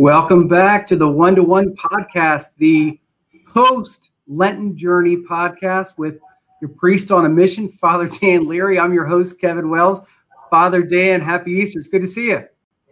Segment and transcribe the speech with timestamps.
[0.00, 2.98] Welcome back to the One to One podcast, the
[3.46, 6.20] post Lenten Journey podcast with
[6.62, 8.78] your priest on a mission, Father Dan Leary.
[8.78, 10.00] I'm your host, Kevin Wells.
[10.48, 11.78] Father Dan, happy Easter.
[11.78, 12.46] It's good to see you.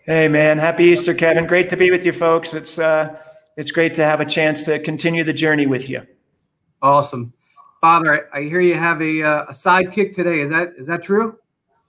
[0.04, 0.58] Hey, man.
[0.58, 1.46] Happy Easter, Kevin.
[1.46, 2.52] Great to be with you folks.
[2.52, 3.16] It's, uh,
[3.56, 6.06] it's great to have a chance to continue the journey with you.
[6.82, 7.32] Awesome.
[7.80, 10.42] Father, I, hear you have a, uh, a sidekick today.
[10.42, 11.38] Is that is that true?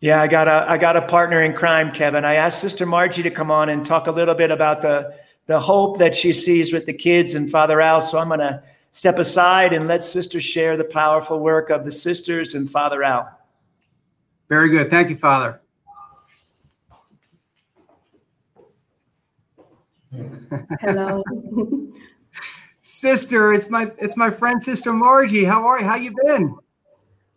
[0.02, 2.24] Yeah, I got a I got a partner in crime, Kevin.
[2.24, 5.14] I asked Sister Margie to come on and talk a little bit about the
[5.48, 8.02] the hope that she sees with the kids and Father Al.
[8.02, 11.92] So I'm going to step aside and let Sister share the powerful work of the
[11.92, 13.30] sisters and Father Al.
[14.48, 14.90] Very good.
[14.90, 15.60] Thank you, Father.
[20.82, 21.24] Hello.
[22.82, 25.44] Sister, it's my it's my friend Sister Margie.
[25.44, 25.86] How are you?
[25.86, 26.56] How you been?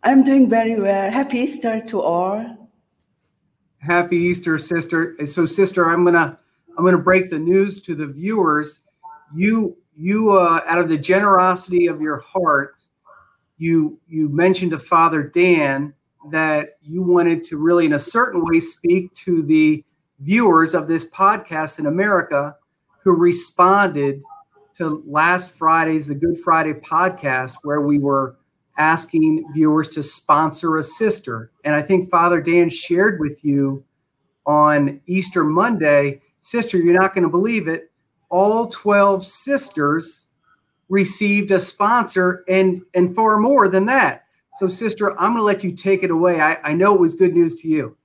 [0.03, 1.09] I'm doing very well.
[1.09, 2.69] Happy Easter to all.
[3.77, 5.15] Happy Easter, sister.
[5.25, 6.37] So, sister, I'm gonna
[6.77, 8.81] I'm gonna break the news to the viewers.
[9.33, 12.83] You you uh, out of the generosity of your heart,
[13.57, 15.93] you you mentioned to Father Dan
[16.31, 19.83] that you wanted to really, in a certain way, speak to the
[20.19, 22.55] viewers of this podcast in America
[23.03, 24.21] who responded
[24.75, 28.37] to last Friday's the Good Friday podcast, where we were
[28.77, 31.51] asking viewers to sponsor a sister.
[31.63, 33.83] And I think Father Dan shared with you
[34.45, 37.91] on Easter Monday, sister, you're not going to believe it.
[38.29, 40.27] All 12 sisters
[40.89, 44.25] received a sponsor and and far more than that.
[44.55, 46.39] So sister, I'm going to let you take it away.
[46.39, 47.97] I, I know it was good news to you.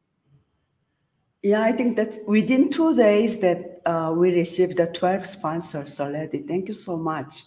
[1.43, 6.39] Yeah, I think that within two days that uh, we received the 12 sponsors already.
[6.41, 7.43] Thank you so much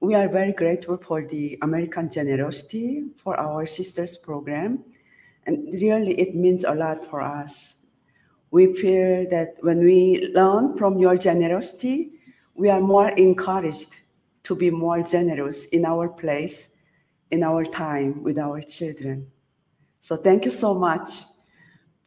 [0.00, 4.84] we are very grateful for the American generosity for our sisters program.
[5.46, 7.76] And really, it means a lot for us.
[8.50, 12.12] We feel that when we learn from your generosity,
[12.54, 14.00] we are more encouraged
[14.44, 16.70] to be more generous in our place,
[17.30, 19.26] in our time with our children.
[19.98, 21.24] So, thank you so much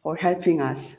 [0.02, 0.96] for helping us.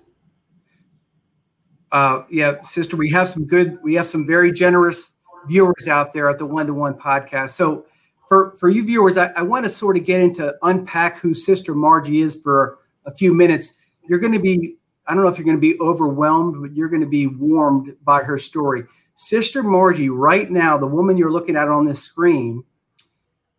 [1.91, 5.12] Uh, yeah, sister, we have some good, we have some very generous
[5.47, 7.51] viewers out there at the One to One podcast.
[7.51, 7.85] So,
[8.27, 11.75] for for you viewers, I, I want to sort of get into unpack who Sister
[11.75, 13.75] Margie is for a few minutes.
[14.07, 14.75] You're going to be,
[15.07, 17.95] I don't know if you're going to be overwhelmed, but you're going to be warmed
[18.03, 18.83] by her story.
[19.15, 22.63] Sister Margie, right now, the woman you're looking at on this screen,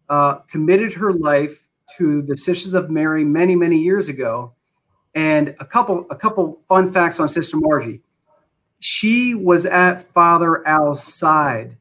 [0.09, 4.53] uh, committed her life to the Sisters of Mary many, many years ago.
[5.15, 8.00] And a couple, a couple fun facts on Sister Margie
[8.81, 11.77] she was at Father Al's side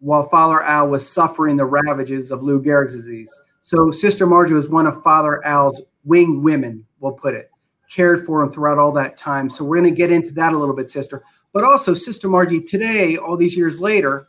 [0.00, 3.32] while Father Al was suffering the ravages of Lou Gehrig's disease.
[3.62, 7.50] So Sister Margie was one of Father Al's wing women, we'll put it,
[7.90, 9.50] cared for him throughout all that time.
[9.50, 11.22] So we're going to get into that a little bit, Sister.
[11.52, 14.28] But also, Sister Margie, today, all these years later,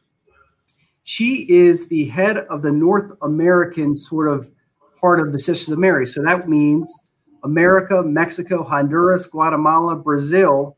[1.04, 4.52] she is the head of the North American sort of
[5.00, 6.06] part of the Sisters of Mary.
[6.06, 7.10] So that means
[7.44, 10.78] America, Mexico, Honduras, Guatemala, Brazil,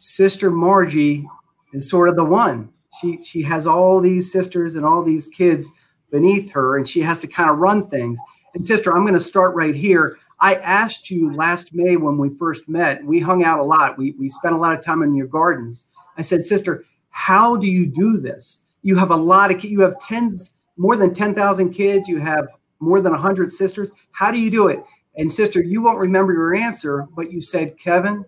[0.00, 1.28] Sister Margie
[1.74, 2.70] is sort of the one.
[2.98, 5.70] She she has all these sisters and all these kids
[6.10, 8.18] beneath her, and she has to kind of run things.
[8.54, 10.16] And sister, I'm going to start right here.
[10.40, 13.04] I asked you last May when we first met.
[13.04, 13.98] We hung out a lot.
[13.98, 15.88] We we spent a lot of time in your gardens.
[16.16, 18.62] I said, sister, how do you do this?
[18.80, 22.08] You have a lot of kids, you have tens more than ten thousand kids.
[22.08, 22.48] You have
[22.78, 23.92] more than hundred sisters.
[24.12, 24.82] How do you do it?
[25.18, 28.24] And sister, you won't remember your answer, but you said, Kevin,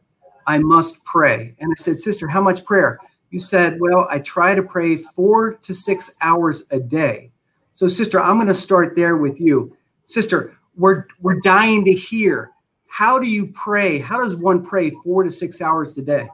[0.47, 1.55] I must pray.
[1.61, 2.99] And I said, Sister, how much prayer?
[3.31, 7.33] You said, Well, I try to pray four to six hours a day.
[7.73, 9.77] So, sister, I'm going to start there with you.
[10.05, 12.51] Sister, we're, we're dying to hear.
[12.87, 13.99] How do you pray?
[13.99, 16.29] How does one pray four to six hours a day?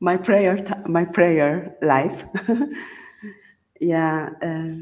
[0.00, 2.24] My prayer, t- my prayer life.
[3.80, 4.72] yeah, uh,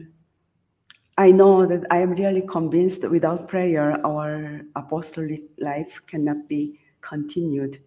[1.17, 7.79] I know that I am really convinced without prayer, our apostolic life cannot be continued.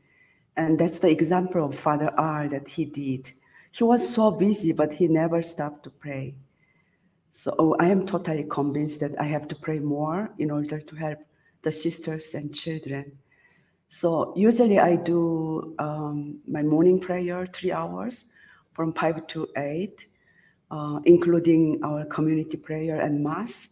[0.58, 3.31] And that's the example of Father R that he did.
[3.72, 6.36] He was so busy, but he never stopped to pray.
[7.30, 10.96] So oh, I am totally convinced that I have to pray more in order to
[10.96, 11.19] help
[11.62, 13.18] the sisters and children.
[13.88, 18.28] So usually I do um, my morning prayer three hours
[18.74, 20.08] from five to eight,
[20.72, 23.69] uh, including our community prayer and mass.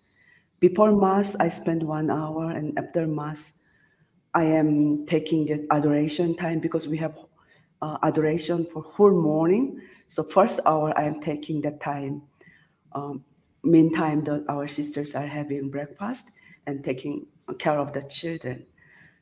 [0.59, 3.53] Before mass, I spend one hour, and after mass,
[4.33, 7.17] I am taking the adoration time because we have
[7.81, 9.81] uh, adoration for whole morning.
[10.07, 12.21] So first hour, I am taking that time.
[12.93, 13.23] Um,
[13.63, 16.31] meantime, the, our sisters are having breakfast
[16.67, 17.25] and taking
[17.57, 18.65] care of the children.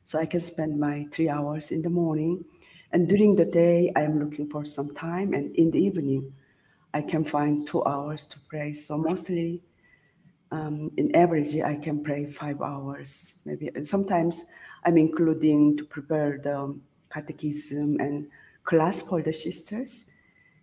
[0.04, 2.44] So I can spend my three hours in the morning.
[2.92, 6.32] And during the day, I am looking for some time, and in the evening,
[6.94, 8.72] I can find two hours to pray.
[8.72, 9.62] So mostly,
[10.50, 13.70] um, in average, I can pray five hours, maybe.
[13.84, 14.46] Sometimes
[14.84, 16.78] I'm including to prepare the
[17.12, 18.28] catechism and
[18.64, 20.06] class for the sisters.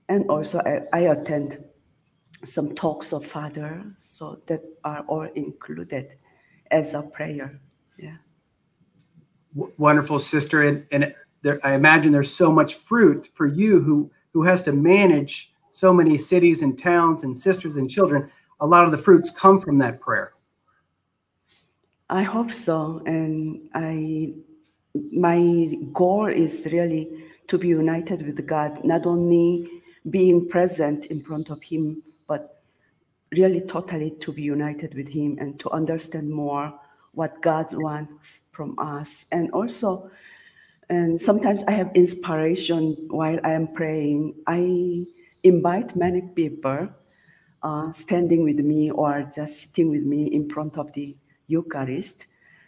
[0.10, 1.64] And also, I, I attend
[2.44, 6.16] some talks of Father, so that are all included
[6.72, 7.60] as a prayer.
[7.98, 8.18] Yeah.
[9.56, 10.64] W- wonderful, sister.
[10.64, 14.72] And, and there, I imagine there's so much fruit for you who, who has to
[14.72, 18.32] manage so many cities and towns and sisters and children.
[18.60, 20.34] A lot of the fruits come from that prayer.
[22.10, 23.02] I hope so.
[23.06, 24.34] And I,
[25.12, 29.70] my goal is really to be united with God, not only
[30.10, 32.62] being present in front of Him, but
[33.32, 36.74] really totally to be united with Him and to understand more
[37.14, 39.26] what God wants from us.
[39.32, 40.10] And also,
[40.90, 44.36] and sometimes I have inspiration while I am praying.
[44.46, 45.06] I
[45.44, 46.90] invite many people
[47.66, 51.18] uh, standing with me or just sitting with me in front of the
[51.48, 52.28] Eucharist.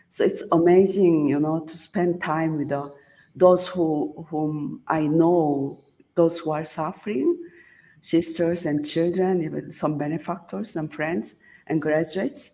[0.09, 2.93] So it's amazing, you know, to spend time with the,
[3.35, 5.77] those who whom I know,
[6.15, 7.37] those who are suffering,
[8.01, 11.35] sisters and children, even some benefactors, some friends
[11.67, 12.53] and graduates.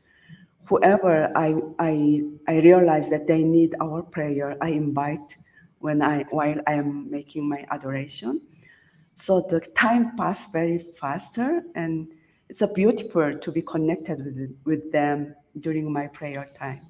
[0.68, 5.38] Whoever I, I, I realize that they need our prayer, I invite
[5.80, 8.42] when I while I am making my adoration.
[9.16, 12.08] So the time passed very faster, and
[12.50, 16.82] it's a beautiful to be connected with with them during my prayer time.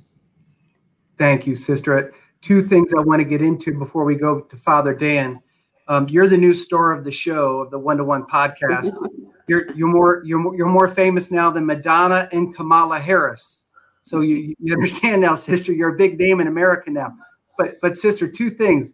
[1.18, 2.14] Thank you, Sister.
[2.42, 5.42] Two things I want to get into before we go to Father Dan.
[5.88, 8.96] Um, you're the new star of the show of the One to One podcast.
[9.46, 13.64] You're you're more you're more, you're more famous now than Madonna and Kamala Harris.
[14.00, 15.74] So you you understand now, sister.
[15.74, 17.14] You're a big name in America now.
[17.58, 18.94] But but sister, two things.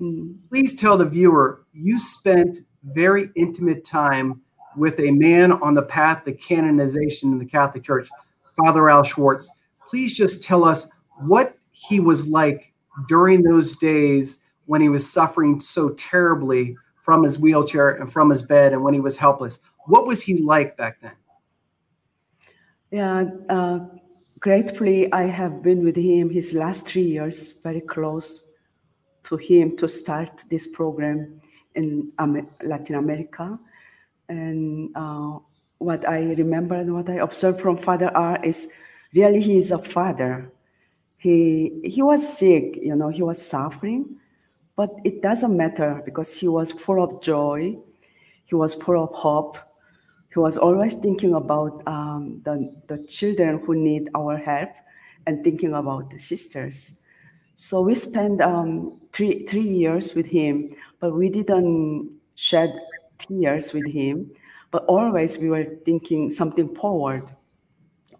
[0.00, 0.38] Mm.
[0.48, 4.40] Please tell the viewer you spent very intimate time
[4.80, 8.08] with a man on the path to canonization in the Catholic Church,
[8.56, 9.52] Father Al Schwartz.
[9.86, 10.88] Please just tell us
[11.18, 12.72] what he was like
[13.06, 18.42] during those days when he was suffering so terribly from his wheelchair and from his
[18.42, 19.58] bed and when he was helpless.
[19.86, 21.12] What was he like back then?
[22.90, 23.80] Yeah, uh,
[24.38, 28.44] gratefully, I have been with him his last three years, very close
[29.24, 31.38] to him to start this program
[31.74, 32.12] in
[32.62, 33.58] Latin America.
[34.30, 35.40] And uh,
[35.78, 38.68] what I remember and what I observed from Father R is
[39.12, 40.52] really he is a father.
[41.16, 44.16] He, he was sick, you know, he was suffering,
[44.76, 47.76] but it doesn't matter because he was full of joy,
[48.44, 49.58] he was full of hope,
[50.32, 54.70] he was always thinking about um, the, the children who need our help
[55.26, 57.00] and thinking about the sisters.
[57.56, 62.80] So we spent um, three, three years with him, but we didn't shed
[63.20, 64.30] tears with him.
[64.70, 67.30] But always we were thinking something forward,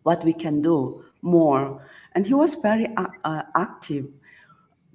[0.02, 1.86] what we can do more.
[2.14, 4.06] And he was very uh, uh active.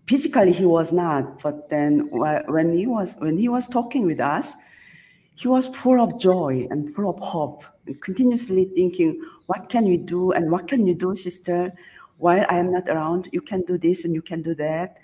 [0.07, 4.53] Physically, he was not, but then when he was when he was talking with us,
[5.35, 9.97] he was full of joy and full of hope, and continuously thinking, "What can we
[9.97, 10.31] do?
[10.33, 11.71] And what can you do, sister?
[12.19, 14.97] While I am not around, you can do this and you can do that."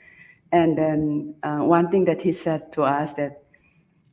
[0.51, 3.40] And then uh, one thing that he said to us that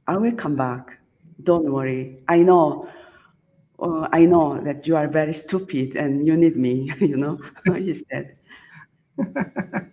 [0.08, 0.98] I will come back.
[1.44, 2.18] Don't worry.
[2.26, 2.88] I know.
[3.78, 6.92] Uh, I know that you are very stupid and you need me.
[7.00, 7.38] You know,
[7.76, 8.36] he said.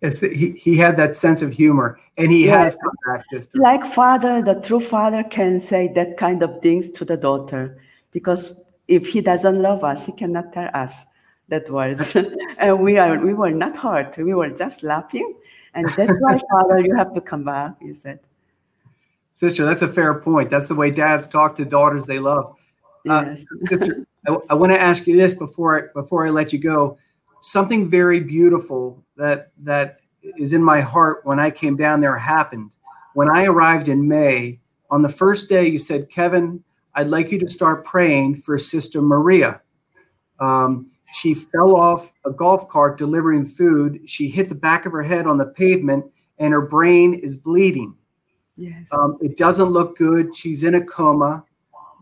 [0.00, 4.40] He, he had that sense of humor and he has come back this like father
[4.40, 8.54] the true father can say that kind of things to the daughter because
[8.86, 11.04] if he doesn't love us he cannot tell us
[11.48, 12.14] that words
[12.58, 15.34] and we are we were not hurt we were just laughing
[15.74, 18.20] and that's why, Father, you have to come back, He said.
[19.38, 20.50] Sister, that's a fair point.
[20.50, 22.56] That's the way dads talk to daughters they love.
[23.08, 23.44] Uh, yes.
[23.52, 26.58] Uh, sister, I, I want to ask you this before I, before I let you
[26.58, 26.98] go.
[27.40, 30.00] Something very beautiful that that
[30.36, 32.72] is in my heart when I came down there happened.
[33.14, 34.58] When I arrived in May,
[34.90, 36.64] on the first day, you said, Kevin,
[36.96, 39.60] I'd like you to start praying for Sister Maria.
[40.40, 44.00] Um, she fell off a golf cart delivering food.
[44.04, 46.06] She hit the back of her head on the pavement,
[46.40, 47.94] and her brain is bleeding.
[48.58, 48.88] Yes.
[48.92, 50.36] Um, it doesn't look good.
[50.36, 51.44] She's in a coma.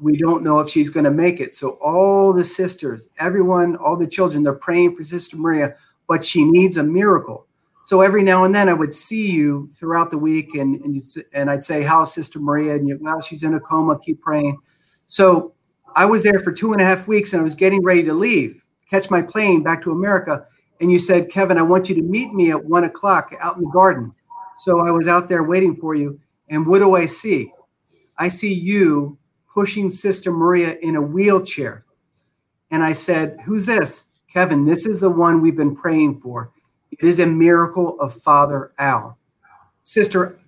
[0.00, 1.54] We don't know if she's going to make it.
[1.54, 5.74] So, all the sisters, everyone, all the children, they're praying for Sister Maria,
[6.08, 7.46] but she needs a miracle.
[7.84, 11.00] So, every now and then, I would see you throughout the week, and, and,
[11.32, 12.74] and I'd say, How's Sister Maria?
[12.74, 13.98] And you, well, she's in a coma.
[13.98, 14.58] Keep praying.
[15.06, 15.54] So,
[15.94, 18.12] I was there for two and a half weeks, and I was getting ready to
[18.12, 20.46] leave catch my plane back to America.
[20.80, 23.62] And you said, Kevin, I want you to meet me at one o'clock out in
[23.62, 24.12] the garden.
[24.58, 26.20] So I was out there waiting for you.
[26.48, 27.52] And what do I see?
[28.18, 29.18] I see you
[29.52, 31.84] pushing Sister Maria in a wheelchair.
[32.70, 34.06] And I said, Who's this?
[34.32, 36.50] Kevin, this is the one we've been praying for.
[36.90, 39.18] It is a miracle of Father Al.
[39.82, 40.38] Sister,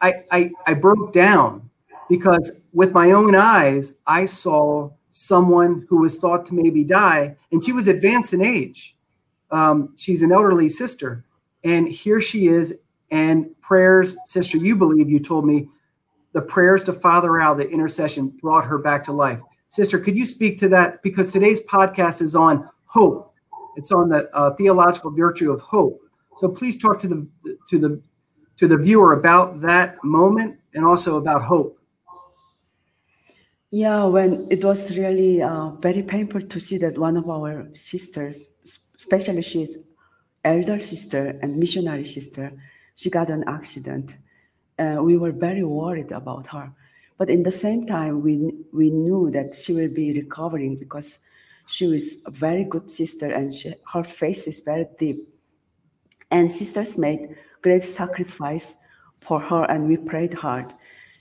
[0.00, 1.68] I, I, I broke down
[2.08, 7.64] because with my own eyes, I saw someone who was thought to maybe die, and
[7.64, 8.96] she was advanced in age.
[9.50, 11.24] Um, she's an elderly sister,
[11.64, 12.78] and here she is.
[13.10, 15.68] And prayers, sister, you believe you told me
[16.32, 19.40] the prayers to Father Al, the intercession, brought her back to life.
[19.68, 21.02] Sister, could you speak to that?
[21.02, 23.32] Because today's podcast is on hope.
[23.76, 26.00] It's on the uh, theological virtue of hope.
[26.38, 27.26] So please talk to the
[27.68, 28.02] to the
[28.58, 31.78] to the viewer about that moment and also about hope.
[33.70, 38.46] Yeah, when it was really uh, very painful to see that one of our sisters,
[38.96, 39.78] especially she's
[40.44, 42.52] elder sister and missionary sister,
[42.96, 44.16] she got an accident.
[44.78, 46.72] Uh, we were very worried about her.
[47.18, 51.20] But in the same time, we, we knew that she will be recovering because
[51.66, 55.28] she was a very good sister and she, her faith is very deep.
[56.30, 58.76] And sisters made great sacrifice
[59.20, 60.72] for her and we prayed hard.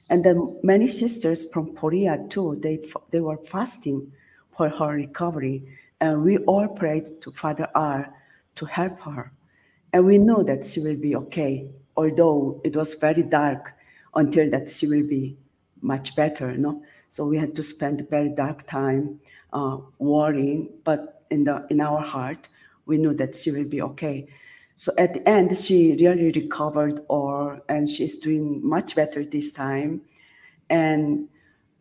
[0.10, 4.12] And then many sisters from Korea too, they, they were fasting
[4.52, 5.64] for her recovery.
[6.02, 8.14] And we all prayed to Father R
[8.56, 9.32] to help her.
[9.96, 13.72] And we know that she will be okay, although it was very dark
[14.14, 15.38] until that she will be
[15.80, 16.58] much better.
[16.58, 16.84] No?
[17.08, 19.22] So we had to spend a very dark time
[19.54, 22.50] uh, worrying, but in, the, in our heart,
[22.86, 24.28] we knew that she will be okay.
[24.76, 30.02] So at the end, she really recovered, or and she's doing much better this time,
[30.70, 31.30] and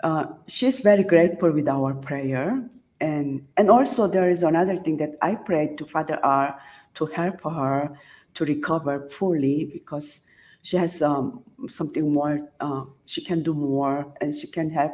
[0.04, 2.62] uh, she's very grateful with our prayer.
[3.00, 6.56] And and also there is another thing that I prayed to Father R
[6.94, 7.96] to help her
[8.34, 10.22] to recover fully because
[10.62, 12.50] she has um, something more.
[12.60, 14.92] Uh, she can do more, and she can help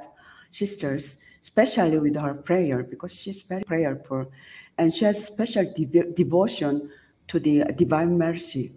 [0.51, 4.31] sisters, especially with her prayer because she's very prayerful,
[4.79, 6.91] and she has special de- devotion
[7.29, 8.73] to the Divine Mercy.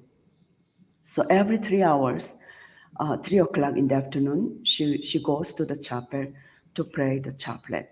[1.01, 2.37] So every three hours,
[2.99, 6.27] uh, three o'clock in the afternoon, she, she goes to the chapel
[6.75, 7.89] to pray the chaplet.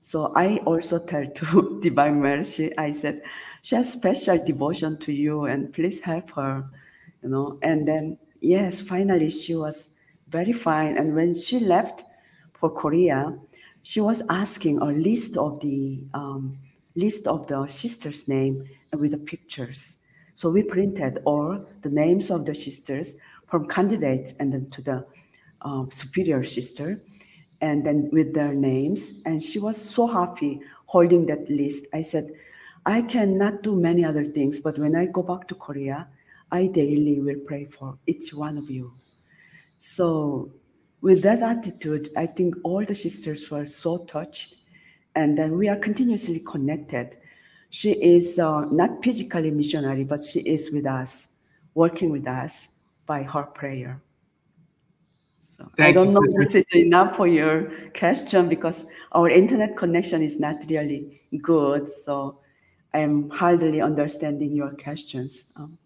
[0.00, 3.22] So I also tell to Divine Mercy, I said,
[3.64, 6.68] she has special devotion to you and please help her,
[7.22, 7.58] you know.
[7.62, 9.88] And then, yes, finally she was
[10.28, 10.98] very fine.
[10.98, 12.04] And when she left
[12.52, 13.38] for Korea,
[13.80, 16.58] she was asking a list of the um,
[16.94, 18.68] list of the sisters' name
[18.98, 19.96] with the pictures.
[20.34, 23.16] So we printed all the names of the sisters
[23.46, 25.06] from candidates and then to the
[25.62, 27.00] um, superior sister,
[27.62, 29.22] and then with their names.
[29.24, 31.86] And she was so happy holding that list.
[31.94, 32.30] I said,
[32.86, 36.08] I cannot do many other things, but when I go back to Korea,
[36.52, 38.92] I daily will pray for each one of you.
[39.78, 40.50] So,
[41.00, 44.56] with that attitude, I think all the sisters were so touched,
[45.14, 47.16] and then we are continuously connected
[47.74, 51.26] she is uh, not physically missionary, but she is with us,
[51.74, 52.68] working with us
[53.04, 54.00] by her prayer.
[55.56, 59.76] So I don't you, know if this is enough for your question because our internet
[59.76, 61.88] connection is not really good.
[61.88, 62.38] So
[62.94, 65.52] I'm hardly understanding your questions.
[65.56, 65.76] Um,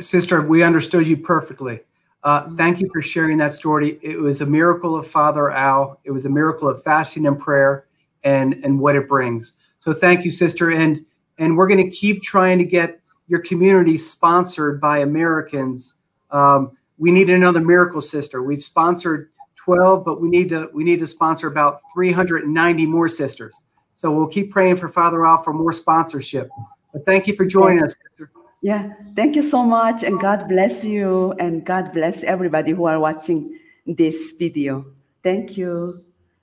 [0.00, 1.80] Sister, we understood you perfectly.
[2.22, 3.98] Uh, thank you for sharing that story.
[4.02, 6.00] It was a miracle of Father Al.
[6.04, 7.86] It was a miracle of fasting and prayer
[8.22, 9.54] and, and what it brings.
[9.78, 10.70] So thank you, Sister.
[10.70, 11.04] And
[11.38, 15.94] and we're going to keep trying to get your community sponsored by Americans.
[16.30, 18.42] Um, we need another miracle sister.
[18.42, 19.30] We've sponsored
[19.64, 23.64] 12, but we need to we need to sponsor about 390 more sisters.
[23.94, 26.48] So we'll keep praying for Father Al for more sponsorship.
[26.92, 28.30] But thank you for joining us, sister.
[28.62, 32.98] Yeah, thank you so much, and God bless you, and God bless everybody who are
[32.98, 34.86] watching this video.
[35.22, 36.02] Thank you.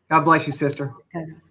[0.10, 0.94] God bless you, sister.
[1.14, 1.42] God.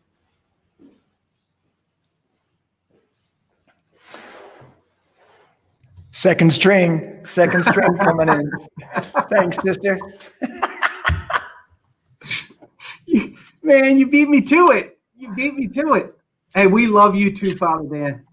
[6.13, 8.51] Second string, second string coming in.
[9.31, 9.99] Thanks, sister.
[13.63, 15.00] Man, you beat me to it.
[15.31, 16.17] You beat me to it.
[16.55, 18.27] Hey, we love you too, Father Dan.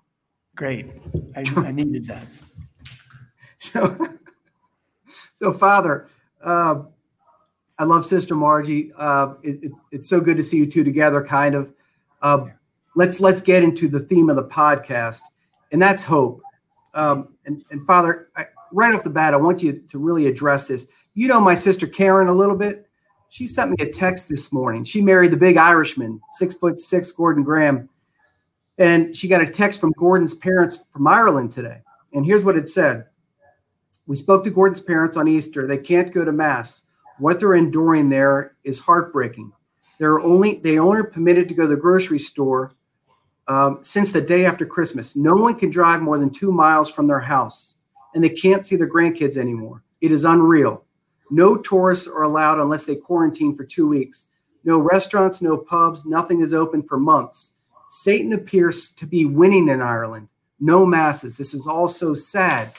[0.56, 0.88] Great.
[1.36, 2.26] I, I needed that.
[3.60, 4.16] So,
[5.36, 6.08] so Father,
[6.44, 6.84] uh,
[7.78, 8.92] I love Sister Margie.
[8.98, 11.24] Uh, it, it's it's so good to see you two together.
[11.24, 11.72] Kind of.
[12.22, 12.48] Uh,
[12.96, 15.22] let's let's get into the theme of the podcast,
[15.72, 16.42] and that's hope.
[16.96, 20.68] Um, and, and Father, I, right off the bat, I want you to really address
[20.68, 20.88] this.
[21.14, 22.87] You know my sister Karen a little bit.
[23.30, 24.84] She sent me a text this morning.
[24.84, 27.90] She married the big Irishman, six foot six, Gordon Graham.
[28.78, 31.82] And she got a text from Gordon's parents from Ireland today.
[32.14, 33.08] And here's what it said
[34.06, 35.68] We spoke to Gordon's parents on Easter.
[35.68, 36.84] They can't go to Mass.
[37.20, 39.52] What they're enduring there is heartbreaking.
[39.98, 42.72] They're only they only permitted to go to the grocery store
[43.48, 45.16] um, since the day after Christmas.
[45.16, 47.76] No one can drive more than two miles from their house,
[48.14, 49.84] and they can't see their grandkids anymore.
[50.02, 50.84] It is unreal.
[51.30, 54.26] No tourists are allowed unless they quarantine for two weeks.
[54.64, 57.54] No restaurants, no pubs, nothing is open for months.
[57.90, 60.28] Satan appears to be winning in Ireland.
[60.60, 61.38] No masses.
[61.38, 62.72] This is all so sad.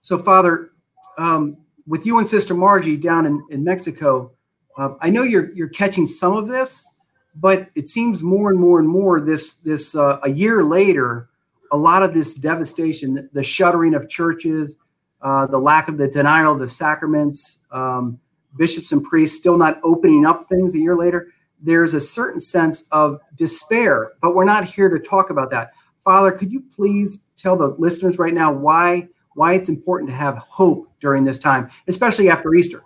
[0.00, 0.70] So, Father,
[1.18, 4.32] um, with you and Sister Margie down in, in Mexico,
[4.76, 6.92] uh, I know you're you're catching some of this,
[7.34, 11.28] but it seems more and more and more this this uh, a year later,
[11.72, 14.76] a lot of this devastation, the shuttering of churches,
[15.22, 18.18] uh, the lack of the denial of the sacraments, um,
[18.56, 21.28] bishops and priests still not opening up things a year later,
[21.60, 25.72] there's a certain sense of despair, but we're not here to talk about that.
[26.04, 30.38] Father, could you please tell the listeners right now why why it's important to have
[30.38, 32.82] hope during this time, especially after Easter?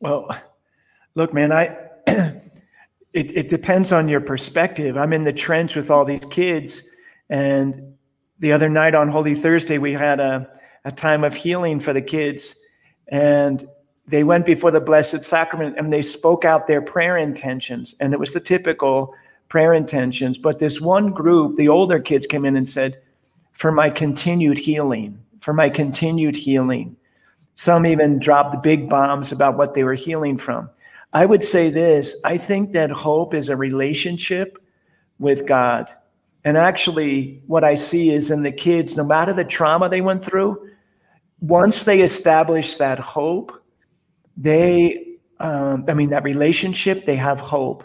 [0.00, 0.28] Well,
[1.14, 1.76] look, man, I
[2.06, 2.42] it,
[3.12, 4.98] it depends on your perspective.
[4.98, 6.82] I'm in the trench with all these kids,
[7.30, 7.94] and
[8.40, 10.52] the other night on Holy Thursday, we had a,
[10.84, 12.54] a time of healing for the kids.
[13.08, 13.68] And
[14.06, 17.94] they went before the Blessed Sacrament and they spoke out their prayer intentions.
[18.00, 19.14] And it was the typical
[19.48, 20.38] prayer intentions.
[20.38, 23.00] But this one group, the older kids came in and said,
[23.52, 26.96] For my continued healing, for my continued healing.
[27.54, 30.70] Some even dropped big bombs about what they were healing from.
[31.12, 34.58] I would say this I think that hope is a relationship
[35.18, 35.92] with God.
[36.44, 40.24] And actually, what I see is in the kids, no matter the trauma they went
[40.24, 40.70] through,
[41.42, 43.52] once they establish that hope,
[44.36, 47.84] they, um, I mean, that relationship, they have hope.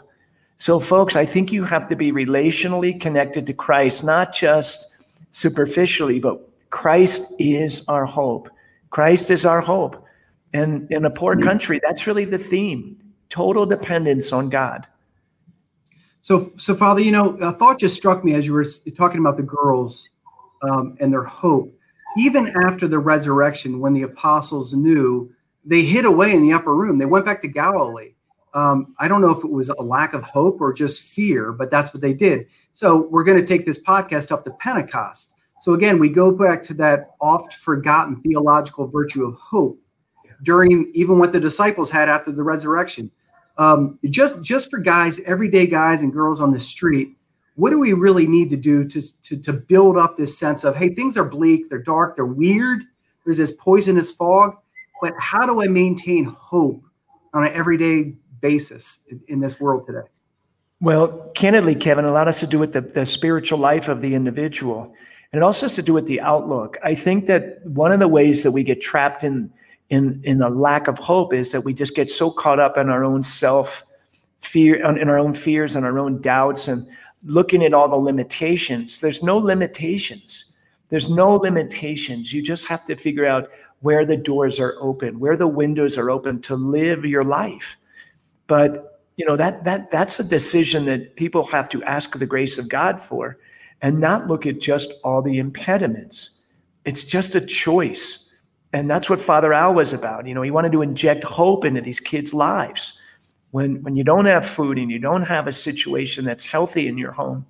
[0.58, 4.88] So, folks, I think you have to be relationally connected to Christ, not just
[5.32, 6.40] superficially, but
[6.70, 8.48] Christ is our hope.
[8.92, 10.06] Christ is our hope.
[10.54, 11.44] And in a poor mm-hmm.
[11.44, 12.98] country, that's really the theme
[13.30, 14.88] total dependence on God.
[16.22, 18.66] So, so Father, you know, a thought just struck me as you were
[18.96, 20.10] talking about the girls
[20.62, 21.77] um, and their hope.
[22.16, 25.32] Even after the resurrection, when the apostles knew
[25.68, 26.98] they hid away in the upper room.
[26.98, 28.14] They went back to Galilee.
[28.54, 31.70] Um, I don't know if it was a lack of hope or just fear, but
[31.70, 32.48] that's what they did.
[32.74, 35.34] So we're going to take this podcast up to Pentecost.
[35.60, 39.80] So again, we go back to that oft forgotten theological virtue of hope
[40.44, 43.12] during even what the disciples had after the resurrection.
[43.58, 47.17] Um, just just for guys, everyday guys and girls on the street,
[47.58, 50.76] what do we really need to do to, to, to build up this sense of,
[50.76, 52.84] hey, things are bleak, they're dark, they're weird,
[53.26, 54.56] there's this poisonous fog
[55.02, 56.84] but how do I maintain hope
[57.34, 60.08] on an everyday basis in, in this world today?
[60.80, 64.14] Well, candidly, Kevin, a lot has to do with the, the spiritual life of the
[64.14, 64.94] individual.
[65.32, 66.78] And it also has to do with the outlook.
[66.84, 69.52] I think that one of the ways that we get trapped in
[69.90, 72.90] in in a lack of hope is that we just get so caught up in
[72.90, 73.86] our own self
[74.42, 76.88] fear in our own fears and our own doubts and
[77.28, 79.00] looking at all the limitations.
[79.00, 80.46] There's no limitations.
[80.90, 82.32] There's no limitations.
[82.32, 83.50] You just have to figure out
[83.82, 87.76] where the doors are open, where the windows are open to live your life.
[88.48, 92.58] But you know that that that's a decision that people have to ask the grace
[92.58, 93.38] of God for
[93.82, 96.32] and not look at just all the impediments.
[96.86, 98.32] It's just a choice.
[98.74, 100.28] And that's what Father Al was about.
[100.28, 102.94] You know, he wanted to inject hope into these kids' lives.
[103.58, 106.96] When when you don't have food and you don't have a situation that's healthy in
[106.96, 107.48] your home,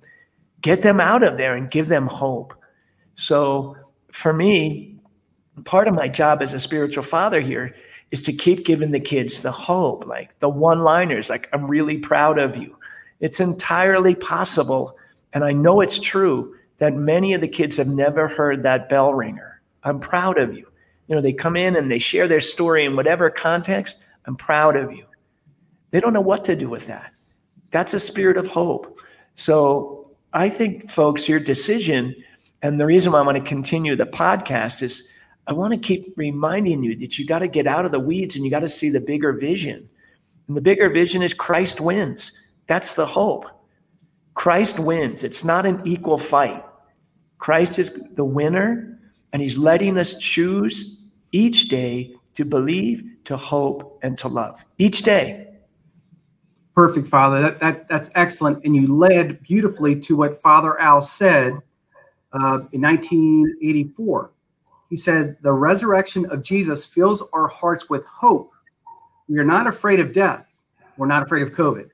[0.62, 2.54] get them out of there and give them hope.
[3.16, 3.76] So
[4.10, 4.96] for me,
[5.66, 7.74] part of my job as a spiritual father here
[8.10, 11.98] is to keep giving the kids the hope, like the one liners, like, I'm really
[11.98, 12.78] proud of you.
[13.20, 14.96] It's entirely possible.
[15.34, 19.12] And I know it's true that many of the kids have never heard that bell
[19.12, 19.60] ringer.
[19.82, 20.66] I'm proud of you.
[21.06, 23.96] You know, they come in and they share their story in whatever context.
[24.24, 25.04] I'm proud of you.
[25.90, 27.12] They don't know what to do with that.
[27.70, 28.98] That's a spirit of hope.
[29.36, 32.14] So I think, folks, your decision,
[32.62, 35.06] and the reason why I want to continue the podcast is
[35.46, 38.36] I want to keep reminding you that you got to get out of the weeds
[38.36, 39.88] and you got to see the bigger vision.
[40.46, 42.32] And the bigger vision is Christ wins.
[42.66, 43.46] That's the hope.
[44.34, 45.24] Christ wins.
[45.24, 46.64] It's not an equal fight.
[47.38, 49.00] Christ is the winner,
[49.32, 54.64] and he's letting us choose each day to believe, to hope, and to love.
[54.78, 55.47] Each day.
[56.78, 57.42] Perfect, Father.
[57.42, 58.64] That, that that's excellent.
[58.64, 61.54] And you led beautifully to what Father Al said
[62.32, 64.30] uh, in 1984
[64.88, 68.52] he said, The resurrection of Jesus fills our hearts with hope.
[69.28, 70.46] We are not afraid of death.
[70.96, 71.90] We're not afraid of COVID.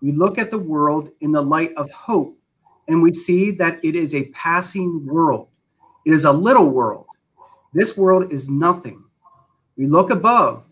[0.00, 2.38] We look at the world in the light of hope,
[2.88, 5.48] and we see that it is a passing world.
[6.04, 7.06] It is a little world.
[7.72, 9.02] This world is nothing.
[9.76, 10.64] We look above,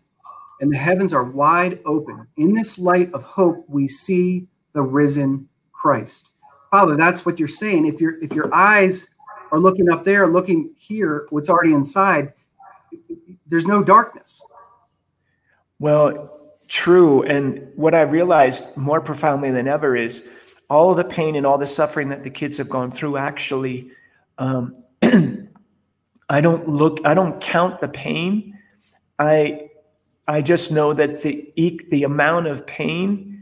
[0.61, 2.27] and the heavens are wide open.
[2.37, 6.31] In this light of hope, we see the risen Christ.
[6.71, 7.87] Father, that's what you're saying.
[7.87, 9.11] If your if your eyes
[9.53, 12.33] are looking up there, looking here, what's already inside,
[13.47, 14.43] there's no darkness.
[15.79, 16.31] Well,
[16.69, 17.23] true.
[17.23, 20.27] And what I realized more profoundly than ever is
[20.71, 23.91] all the pain and all the suffering that the kids have gone through actually
[24.39, 24.75] um,
[26.29, 28.59] i don't look i don't count the pain
[29.19, 29.64] i
[30.29, 31.53] i just know that the
[31.91, 33.35] the amount of pain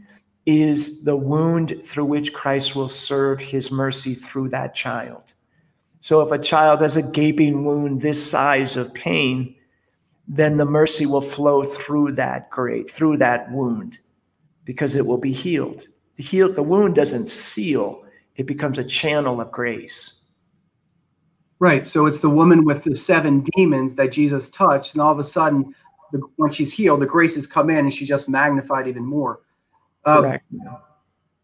[0.45, 5.33] is the wound through which christ will serve his mercy through that child.
[6.01, 9.55] So if a child has a gaping wound this size of pain
[10.27, 13.99] then the mercy will flow through that great through that wound
[14.65, 15.87] because it will be healed.
[16.17, 18.03] The heal the wound doesn't seal
[18.35, 20.23] it becomes a channel of grace.
[21.59, 25.19] Right so it's the woman with the seven demons that jesus touched and all of
[25.19, 25.73] a sudden
[26.13, 29.41] the, when she's healed the graces come in and she just magnified even more
[30.05, 30.45] um, Correct.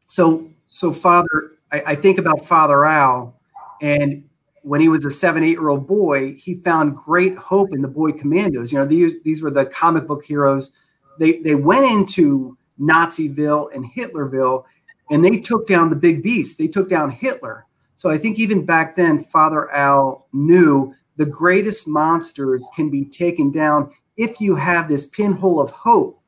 [0.08, 3.40] so so father I, I think about father al
[3.82, 4.24] and
[4.64, 7.88] when he was a seven, eight year old boy, he found great hope in the
[7.88, 8.72] boy commandos.
[8.72, 10.72] You know, these these were the comic book heroes.
[11.18, 14.66] They they went into Naziville and Hitlerville,
[15.12, 16.58] and they took down the big beast.
[16.58, 17.66] They took down Hitler.
[17.96, 23.52] So I think even back then, Father Al knew the greatest monsters can be taken
[23.52, 26.22] down if you have this pinhole of hope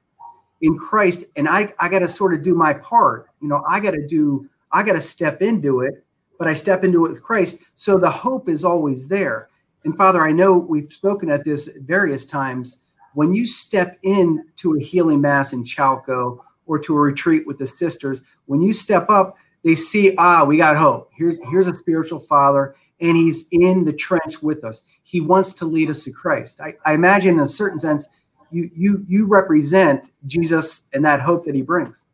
[0.61, 1.25] in Christ.
[1.35, 3.27] And I, I got to sort of do my part.
[3.41, 6.05] You know, I got to do, I got to step into it,
[6.39, 7.57] but I step into it with Christ.
[7.75, 9.49] So the hope is always there.
[9.83, 12.79] And Father, I know we've spoken at this various times
[13.13, 17.67] when you step into a healing mass in Chalco or to a retreat with the
[17.67, 21.09] sisters, when you step up, they see, ah, we got hope.
[21.13, 24.83] Here's here's a spiritual father, and he's in the trench with us.
[25.03, 26.61] He wants to lead us to Christ.
[26.61, 28.07] I, I imagine, in a certain sense,
[28.51, 32.05] you you you represent Jesus and that hope that he brings.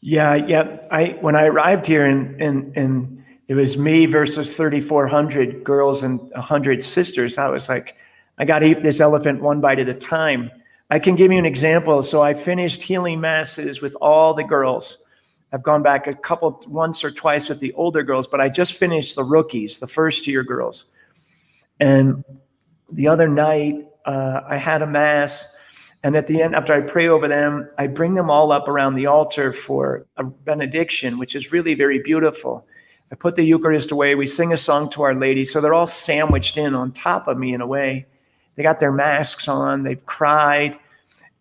[0.00, 0.78] Yeah, yeah.
[0.90, 6.18] I when I arrived here and and and it was me versus 3,400 girls and
[6.30, 7.38] 100 sisters.
[7.38, 7.96] I was like,
[8.38, 10.50] I got to eat this elephant one bite at a time.
[10.90, 12.02] I can give you an example.
[12.02, 14.98] So I finished healing masses with all the girls.
[15.52, 18.74] I've gone back a couple, once or twice with the older girls, but I just
[18.74, 20.86] finished the rookies, the first year girls.
[21.78, 22.24] And
[22.90, 25.46] the other night, uh, I had a mass.
[26.02, 28.94] And at the end, after I pray over them, I bring them all up around
[28.94, 32.66] the altar for a benediction, which is really very beautiful.
[33.10, 34.14] I put the Eucharist away.
[34.14, 35.44] We sing a song to Our Lady.
[35.44, 38.06] So they're all sandwiched in on top of me in a way.
[38.56, 40.78] They got their masks on, they've cried.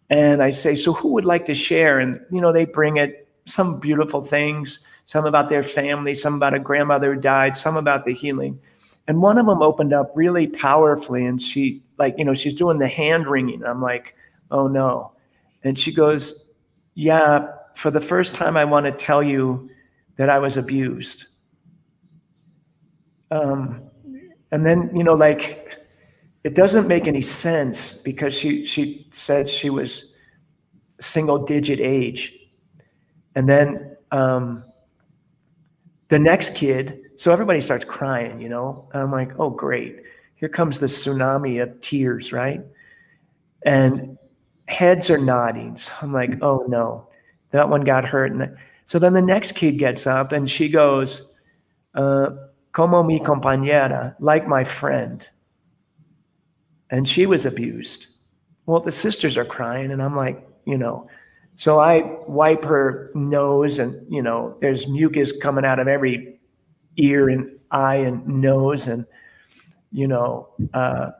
[0.10, 2.00] And I say, So who would like to share?
[2.00, 6.54] And, you know, they bring it some beautiful things, some about their family, some about
[6.54, 8.60] a grandmother who died, some about the healing.
[9.08, 11.26] And one of them opened up really powerfully.
[11.26, 13.64] And she, like, you know, she's doing the hand wringing.
[13.64, 14.16] I'm like,
[14.52, 15.14] Oh no.
[15.64, 16.50] And she goes,
[16.96, 19.70] Yeah, for the first time, I want to tell you
[20.18, 21.28] that I was abused.
[23.32, 23.82] Um,
[24.52, 25.78] and then, you know, like,
[26.44, 30.14] it doesn't make any sense because she she said she was
[31.02, 32.35] single digit age
[33.36, 34.64] and then um,
[36.10, 38.88] the next kid so everybody starts crying you know?
[38.94, 40.02] And i'm like oh great.
[40.36, 42.62] Here comes the tsunami of tears right?
[43.66, 44.18] And
[44.68, 45.78] heads are nodding.
[45.78, 47.08] So i'm like oh no.
[47.52, 48.34] That one got hurt.
[48.34, 51.32] And so then the next kid gets up and she goes
[51.96, 52.32] uh,
[52.74, 55.28] como mi compañera like my friend.
[56.90, 58.08] And she was abused.
[58.66, 61.08] Well, the sisters are crying, and I'm like, you know,
[61.56, 66.40] so I wipe her nose, and you know, there's mucus coming out of every
[66.98, 69.06] ear and eye and nose, and
[69.92, 71.12] you know, uh,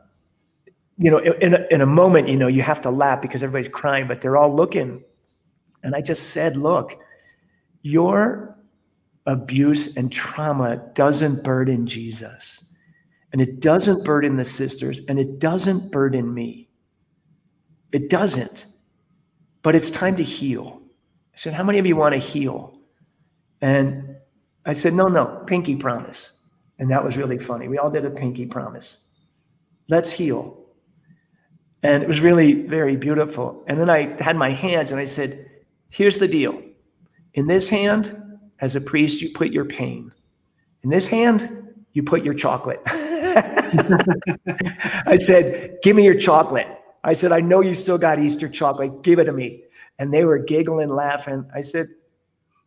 [0.98, 3.72] you know, in a, in a moment, you know, you have to laugh because everybody's
[3.72, 5.02] crying, but they're all looking,
[5.82, 6.98] and I just said, look,
[7.82, 8.56] your
[9.26, 12.64] abuse and trauma doesn't burden Jesus
[13.32, 16.68] and it doesn't burden the sisters and it doesn't burden me.
[17.92, 18.66] It doesn't.
[19.66, 20.80] But it's time to heal.
[21.34, 22.78] I said, How many of you want to heal?
[23.60, 24.14] And
[24.64, 26.38] I said, No, no, pinky promise.
[26.78, 27.66] And that was really funny.
[27.66, 28.98] We all did a pinky promise.
[29.88, 30.56] Let's heal.
[31.82, 33.64] And it was really very beautiful.
[33.66, 35.50] And then I had my hands and I said,
[35.90, 36.62] Here's the deal.
[37.34, 38.16] In this hand,
[38.60, 40.12] as a priest, you put your pain.
[40.84, 42.80] In this hand, you put your chocolate.
[42.86, 44.06] I
[45.18, 46.68] said, Give me your chocolate.
[47.06, 49.02] I said, I know you still got Easter chocolate.
[49.02, 49.62] Give it to me.
[49.98, 51.48] And they were giggling, laughing.
[51.54, 51.88] I said,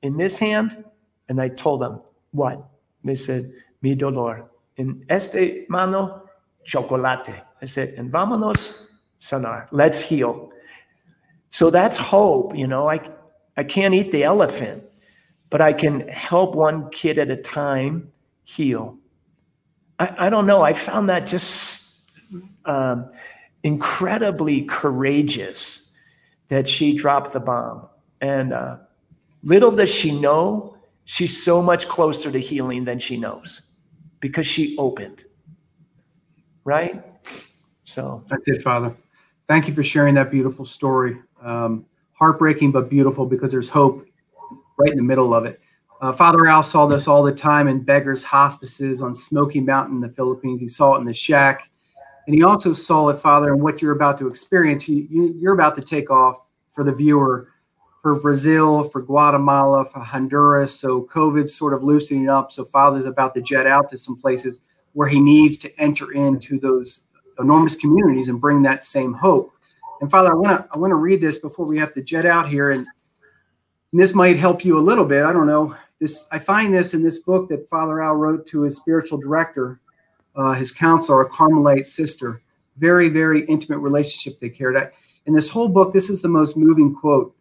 [0.01, 0.83] In this hand?
[1.27, 2.65] And I told them, What?
[3.03, 4.49] They said, Mi dolor.
[4.77, 6.23] In este mano,
[6.63, 7.43] chocolate.
[7.61, 8.87] I said, and vámonos
[9.19, 9.67] sanar.
[9.71, 10.51] Let's heal.
[11.51, 12.55] So that's hope.
[12.55, 13.01] You know, I,
[13.57, 14.83] I can't eat the elephant,
[15.49, 18.11] but I can help one kid at a time
[18.45, 18.97] heal.
[19.99, 20.61] I, I don't know.
[20.61, 22.13] I found that just
[22.63, 23.11] um,
[23.63, 25.91] incredibly courageous
[26.47, 27.87] that she dropped the bomb.
[28.21, 28.77] And uh,
[29.43, 33.61] little does she know, she's so much closer to healing than she knows
[34.19, 35.25] because she opened.
[36.63, 37.03] Right?
[37.83, 38.95] So that's it, Father.
[39.47, 41.19] Thank you for sharing that beautiful story.
[41.41, 44.05] Um, heartbreaking, but beautiful because there's hope
[44.77, 45.59] right in the middle of it.
[46.01, 50.01] Uh, Father Al saw this all the time in beggars' hospices on Smoky Mountain in
[50.01, 50.61] the Philippines.
[50.61, 51.68] He saw it in the shack.
[52.29, 54.87] And he also saw it, Father, in what you're about to experience.
[54.87, 57.47] You, you, you're about to take off for the viewer
[58.03, 60.79] for Brazil, for Guatemala, for Honduras.
[60.79, 62.51] So COVID's sort of loosening up.
[62.51, 64.59] So Father's about to jet out to some places
[64.93, 67.01] where he needs to enter into those
[67.39, 69.51] enormous communities and bring that same hope.
[69.99, 72.27] And Father, I want to I want to read this before we have to jet
[72.27, 72.85] out here, and,
[73.91, 75.23] and this might help you a little bit.
[75.23, 75.75] I don't know.
[75.99, 79.79] This I find this in this book that Father Al wrote to his spiritual director,
[80.39, 82.41] uh, his counselor, a Carmelite sister.
[82.77, 84.77] Very very intimate relationship they carried.
[84.77, 84.89] I,
[85.25, 87.35] in this whole book, this is the most moving quote.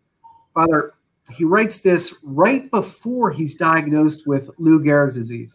[0.53, 0.95] Father,
[1.33, 5.55] he writes this right before he's diagnosed with Lou Gehrig's disease.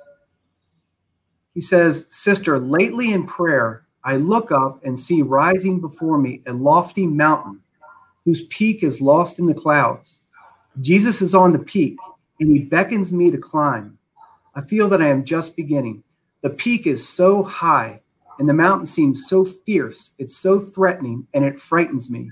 [1.54, 6.54] He says, Sister, lately in prayer, I look up and see rising before me a
[6.54, 7.62] lofty mountain
[8.26, 10.22] whose peak is lost in the clouds.
[10.82, 11.98] Jesus is on the peak
[12.40, 13.98] and he beckons me to climb.
[14.56, 16.04] I feel that I am just beginning.
[16.44, 18.04] The peak is so high
[18.40, 22.30] and the mountain seems so fierce, it's so threatening, and it frightens me.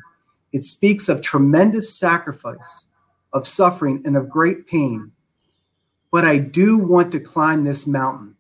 [0.52, 2.86] It speaks of tremendous sacrifice,
[3.34, 5.12] of suffering, and of great pain.
[6.12, 8.36] But I do want to climb this mountain,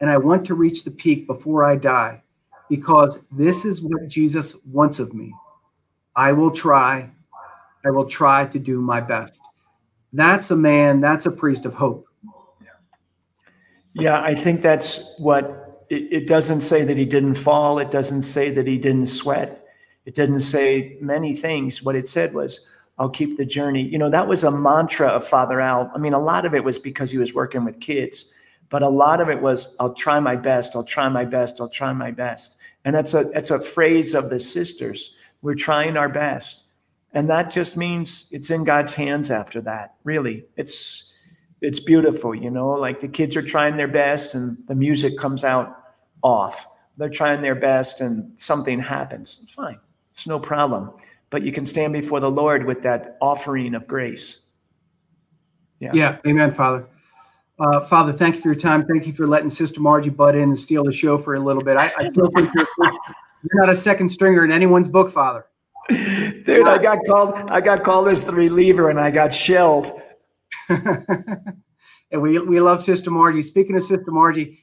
[0.00, 2.22] and I want to reach the peak before I die
[2.68, 5.34] because this is what Jesus wants of me.
[6.14, 7.10] I will try.
[7.84, 9.42] I will try to do my best.
[10.12, 12.06] That's a man, that's a priest of hope.
[13.94, 17.78] Yeah, I think that's what it, it doesn't say that he didn't fall.
[17.78, 19.66] It doesn't say that he didn't sweat.
[20.06, 21.82] It didn't say many things.
[21.82, 22.66] What it said was,
[22.98, 23.82] I'll keep the journey.
[23.82, 25.90] You know, that was a mantra of Father Al.
[25.94, 28.30] I mean, a lot of it was because he was working with kids,
[28.68, 30.76] but a lot of it was, I'll try my best.
[30.76, 31.60] I'll try my best.
[31.60, 32.56] I'll try my best.
[32.84, 35.16] And that's a that's a phrase of the sisters.
[35.42, 36.64] We're trying our best.
[37.12, 39.94] And that just means it's in God's hands after that.
[40.04, 40.44] Really.
[40.56, 41.09] It's
[41.60, 45.44] it's beautiful, you know, like the kids are trying their best and the music comes
[45.44, 45.84] out
[46.22, 46.66] off.
[46.96, 49.40] They're trying their best and something happens.
[49.54, 49.78] Fine.
[50.12, 50.92] It's no problem.
[51.30, 54.42] But you can stand before the Lord with that offering of grace.
[55.78, 55.92] Yeah.
[55.94, 56.18] Yeah.
[56.26, 56.86] Amen, Father.
[57.58, 58.86] Uh, Father, thank you for your time.
[58.86, 61.62] Thank you for letting Sister Margie butt in and steal the show for a little
[61.62, 61.76] bit.
[61.76, 65.44] I, I still think you're, you're, not a second stringer in anyone's book, Father.
[65.88, 67.50] Dude, I got called.
[67.50, 69.99] I got called as the reliever, and I got shelled.
[72.10, 73.42] and we we love Sister Margie.
[73.42, 74.60] Speaking of Sister Margie,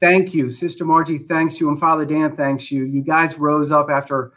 [0.00, 1.18] thank you, Sister Margie.
[1.18, 2.84] Thanks you, and Father Dan thanks you.
[2.84, 4.32] You guys rose up after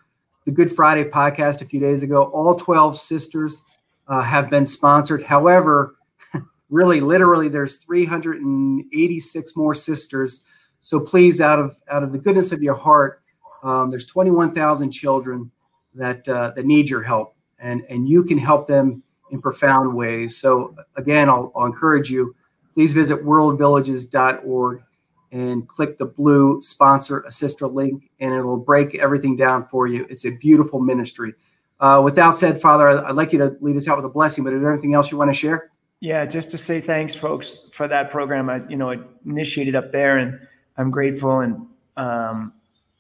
[0.46, 2.24] the Good Friday podcast a few days ago.
[2.24, 3.64] All twelve sisters
[4.08, 5.24] uh, have been sponsored.
[5.24, 5.96] However
[6.70, 10.44] really literally there's 386 more sisters
[10.82, 13.22] so please out of out of the goodness of your heart
[13.64, 15.50] um, there's 21000 children
[15.96, 20.38] that uh, that need your help and and you can help them in profound ways
[20.38, 22.36] so again i'll, I'll encourage you
[22.74, 24.84] please visit worldvillages.org
[25.32, 29.88] and click the blue sponsor a sister link and it will break everything down for
[29.88, 31.34] you it's a beautiful ministry
[31.80, 34.44] uh, with that said father i'd like you to lead us out with a blessing
[34.44, 37.58] but is there anything else you want to share yeah, just to say thanks, folks,
[37.72, 38.50] for that program.
[38.50, 40.40] I, you know, initiated up there, and
[40.78, 41.40] I'm grateful.
[41.40, 42.54] And um,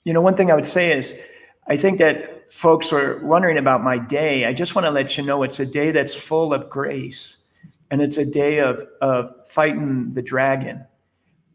[0.03, 1.13] you know, one thing I would say is,
[1.67, 4.45] I think that folks were wondering about my day.
[4.45, 7.37] I just want to let you know it's a day that's full of grace,
[7.91, 10.85] and it's a day of of fighting the dragon.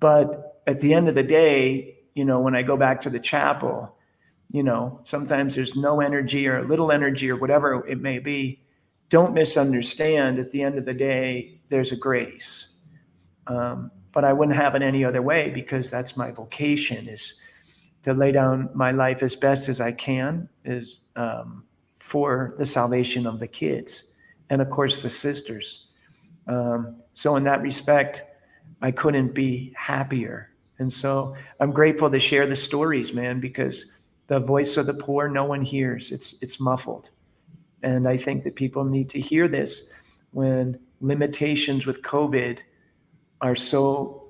[0.00, 3.20] But at the end of the day, you know, when I go back to the
[3.20, 3.96] chapel,
[4.52, 8.62] you know, sometimes there's no energy or a little energy or whatever it may be
[9.12, 12.76] don't misunderstand at the end of the day there's a grace
[13.46, 17.34] um, but i wouldn't have it any other way because that's my vocation is
[18.02, 21.64] to lay down my life as best as i can is um,
[21.98, 24.04] for the salvation of the kids
[24.50, 25.86] and of course the sisters.
[26.46, 28.24] Um, so in that respect
[28.82, 30.50] i couldn't be happier.
[30.78, 33.92] And so i'm grateful to share the stories man because
[34.26, 36.10] the voice of the poor no one hears.
[36.10, 37.10] It's it's muffled.
[37.82, 39.88] And I think that people need to hear this
[40.30, 42.60] when limitations with COVID
[43.40, 44.28] are so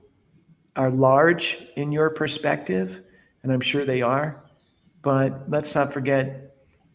[0.76, 3.02] are large in your perspective
[3.42, 4.42] and I'm sure they are.
[5.02, 6.54] But let's not forget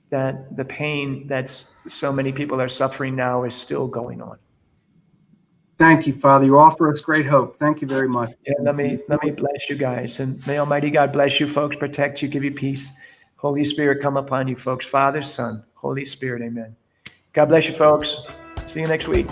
[0.10, 1.50] that the pain that
[1.88, 4.38] so many people are suffering now is still going on.
[5.78, 6.46] Thank you, Father.
[6.46, 7.60] You offer us great hope.
[7.60, 8.32] Thank you very much.
[8.48, 11.78] Yeah, let me let me bless you guys, and may Almighty God bless you, folks,
[11.78, 12.92] protect you, give you peace.
[13.36, 14.88] Holy Spirit, come upon you, folks.
[14.88, 16.76] Father, Son, Holy Spirit, Amen.
[17.34, 18.18] God bless you, folks.
[18.66, 19.28] See you next week.